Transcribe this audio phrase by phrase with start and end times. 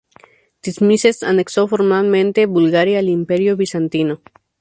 [0.61, 4.19] Tzimisces anexó formalmente Bulgaria al Imperio bizantino.